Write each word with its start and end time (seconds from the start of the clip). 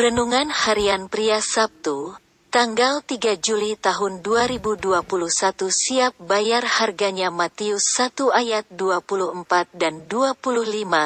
Renungan 0.00 0.48
Harian 0.48 1.12
Pria 1.12 1.44
Sabtu, 1.44 2.16
tanggal 2.48 3.04
3 3.04 3.36
Juli 3.36 3.76
tahun 3.76 4.24
2021 4.24 4.96
siap 5.68 6.16
bayar 6.16 6.64
harganya 6.64 7.28
Matius 7.28 7.84
1 8.00 8.32
ayat 8.32 8.64
24 8.72 9.44
dan 9.76 10.08
25 10.08 10.56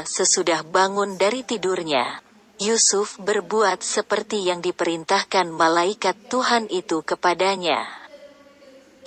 sesudah 0.07 0.63
bangun 0.63 1.19
dari 1.19 1.43
tidurnya. 1.43 2.23
Yusuf 2.63 3.19
berbuat 3.19 3.83
seperti 3.83 4.47
yang 4.47 4.63
diperintahkan 4.63 5.51
malaikat 5.51 6.15
Tuhan 6.31 6.71
itu 6.71 7.03
kepadanya. 7.03 7.91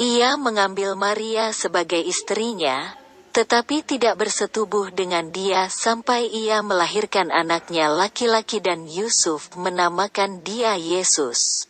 Ia 0.04 0.36
mengambil 0.36 1.00
Maria 1.00 1.56
sebagai 1.56 2.04
istrinya, 2.04 2.92
tetapi 3.38 3.86
tidak 3.86 4.18
bersetubuh 4.18 4.90
dengan 4.90 5.30
dia 5.30 5.70
sampai 5.70 6.26
ia 6.26 6.66
melahirkan 6.66 7.30
anaknya 7.30 7.86
laki-laki 7.86 8.58
dan 8.58 8.90
Yusuf 8.90 9.54
menamakan 9.54 10.42
dia 10.42 10.74
Yesus. 10.74 11.70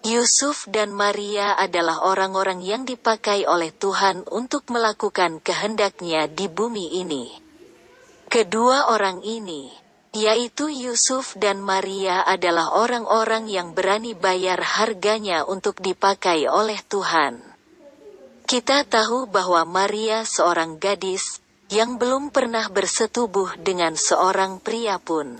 Yusuf 0.00 0.64
dan 0.72 0.96
Maria 0.96 1.52
adalah 1.52 2.00
orang-orang 2.00 2.64
yang 2.64 2.88
dipakai 2.88 3.44
oleh 3.44 3.76
Tuhan 3.76 4.24
untuk 4.32 4.72
melakukan 4.72 5.44
kehendaknya 5.44 6.24
di 6.32 6.48
bumi 6.48 6.96
ini. 7.04 7.28
Kedua 8.32 8.88
orang 8.88 9.20
ini, 9.20 9.68
yaitu 10.16 10.72
Yusuf 10.72 11.36
dan 11.36 11.60
Maria 11.60 12.24
adalah 12.24 12.72
orang-orang 12.72 13.52
yang 13.52 13.76
berani 13.76 14.16
bayar 14.16 14.64
harganya 14.64 15.44
untuk 15.44 15.76
dipakai 15.84 16.48
oleh 16.48 16.80
Tuhan. 16.88 17.49
Kita 18.50 18.82
tahu 18.82 19.30
bahwa 19.30 19.62
Maria 19.62 20.26
seorang 20.26 20.74
gadis 20.82 21.38
yang 21.70 22.02
belum 22.02 22.34
pernah 22.34 22.66
bersetubuh 22.66 23.54
dengan 23.62 23.94
seorang 23.94 24.58
pria 24.58 24.98
pun. 24.98 25.38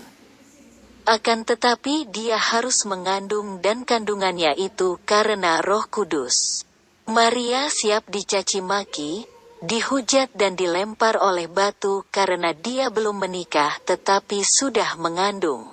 Akan 1.03 1.43
tetapi 1.43 2.07
dia 2.07 2.39
harus 2.39 2.87
mengandung 2.87 3.59
dan 3.59 3.83
kandungannya 3.83 4.55
itu 4.55 4.95
karena 5.03 5.59
roh 5.59 5.83
kudus. 5.91 6.63
Maria 7.03 7.67
siap 7.67 8.07
dicaci 8.07 8.63
maki, 8.63 9.27
dihujat 9.59 10.31
dan 10.31 10.55
dilempar 10.55 11.19
oleh 11.19 11.51
batu 11.51 12.07
karena 12.15 12.55
dia 12.55 12.87
belum 12.87 13.27
menikah 13.27 13.75
tetapi 13.83 14.39
sudah 14.39 14.95
mengandung. 14.95 15.67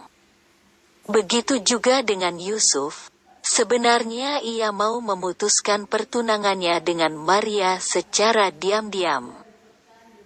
Begitu 1.07 1.63
juga 1.63 2.03
dengan 2.03 2.35
Yusuf, 2.35 3.15
Sebenarnya 3.59 4.39
ia 4.39 4.71
mau 4.71 5.03
memutuskan 5.03 5.91
pertunangannya 5.91 6.79
dengan 6.79 7.19
Maria 7.19 7.83
secara 7.83 8.55
diam-diam. 8.55 9.35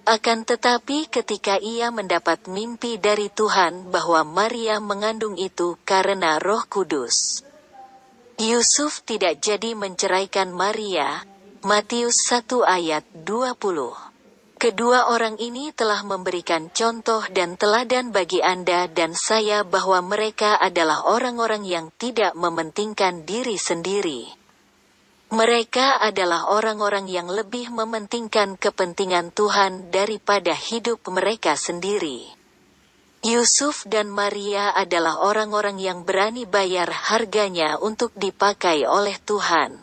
Akan 0.04 0.44
tetapi 0.44 1.08
ketika 1.08 1.56
ia 1.56 1.88
mendapat 1.88 2.44
mimpi 2.44 3.00
dari 3.00 3.32
Tuhan 3.32 3.88
bahwa 3.88 4.20
Maria 4.28 4.84
mengandung 4.84 5.40
itu 5.40 5.80
karena 5.88 6.36
roh 6.44 6.60
kudus. 6.68 7.40
Yusuf 8.36 9.00
tidak 9.08 9.40
jadi 9.40 9.72
menceraikan 9.80 10.52
Maria, 10.52 11.24
Matius 11.64 12.28
1 12.28 12.60
ayat 12.68 13.08
20. 13.16 14.11
Kedua 14.62 15.10
orang 15.10 15.42
ini 15.42 15.74
telah 15.74 16.06
memberikan 16.06 16.70
contoh 16.70 17.26
dan 17.34 17.58
teladan 17.58 18.14
bagi 18.14 18.38
Anda 18.38 18.86
dan 18.86 19.10
saya 19.10 19.66
bahwa 19.66 19.98
mereka 20.06 20.54
adalah 20.54 21.02
orang-orang 21.02 21.66
yang 21.66 21.90
tidak 21.98 22.30
mementingkan 22.38 23.26
diri 23.26 23.58
sendiri. 23.58 24.30
Mereka 25.34 25.98
adalah 25.98 26.46
orang-orang 26.46 27.10
yang 27.10 27.26
lebih 27.26 27.74
mementingkan 27.74 28.54
kepentingan 28.54 29.34
Tuhan 29.34 29.90
daripada 29.90 30.54
hidup 30.54 31.10
mereka 31.10 31.58
sendiri. 31.58 32.30
Yusuf 33.26 33.82
dan 33.90 34.14
Maria 34.14 34.70
adalah 34.78 35.26
orang-orang 35.26 35.82
yang 35.82 36.06
berani 36.06 36.46
bayar 36.46 37.10
harganya 37.10 37.82
untuk 37.82 38.14
dipakai 38.14 38.86
oleh 38.86 39.18
Tuhan. 39.26 39.81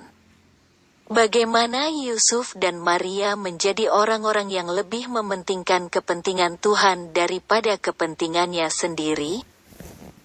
Bagaimana 1.09 1.89
Yusuf 1.89 2.53
dan 2.53 2.77
Maria 2.77 3.33
menjadi 3.33 3.89
orang-orang 3.89 4.53
yang 4.53 4.69
lebih 4.69 5.09
mementingkan 5.09 5.89
kepentingan 5.89 6.61
Tuhan 6.61 7.17
daripada 7.17 7.81
kepentingannya 7.81 8.69
sendiri? 8.69 9.41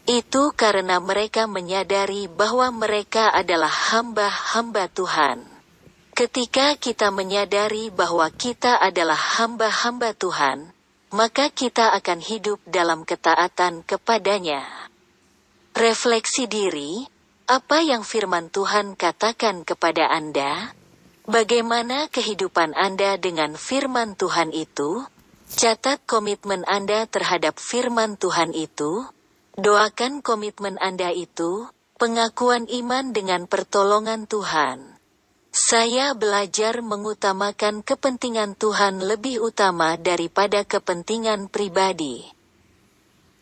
Itu 0.04 0.52
karena 0.52 1.00
mereka 1.00 1.48
menyadari 1.48 2.28
bahwa 2.28 2.68
mereka 2.68 3.32
adalah 3.32 3.72
hamba-hamba 3.72 4.92
Tuhan. 4.92 5.48
Ketika 6.12 6.76
kita 6.76 7.08
menyadari 7.08 7.88
bahwa 7.88 8.28
kita 8.28 8.76
adalah 8.76 9.16
hamba-hamba 9.40 10.12
Tuhan, 10.12 10.68
maka 11.16 11.48
kita 11.48 11.96
akan 11.96 12.20
hidup 12.20 12.60
dalam 12.68 13.08
ketaatan 13.08 13.88
kepadanya. 13.88 14.68
Refleksi 15.72 16.44
diri, 16.44 17.08
apa 17.44 17.84
yang 17.84 18.08
firman 18.08 18.48
Tuhan 18.48 18.96
katakan 18.96 19.68
kepada 19.68 20.08
Anda? 20.08 20.72
Bagaimana 21.28 22.08
kehidupan 22.08 22.72
Anda 22.72 23.20
dengan 23.20 23.60
firman 23.60 24.16
Tuhan 24.16 24.48
itu? 24.56 25.04
Catat 25.52 26.00
komitmen 26.08 26.64
Anda 26.64 27.04
terhadap 27.04 27.60
firman 27.60 28.16
Tuhan 28.16 28.56
itu. 28.56 29.04
Doakan 29.60 30.24
komitmen 30.24 30.80
Anda 30.80 31.12
itu, 31.12 31.68
pengakuan 32.00 32.64
iman 32.64 33.12
dengan 33.12 33.44
pertolongan 33.44 34.24
Tuhan. 34.24 34.96
Saya 35.54 36.18
belajar 36.18 36.82
mengutamakan 36.82 37.86
kepentingan 37.86 38.58
Tuhan 38.58 39.04
lebih 39.04 39.38
utama 39.38 39.94
daripada 39.94 40.66
kepentingan 40.66 41.46
pribadi. 41.46 42.33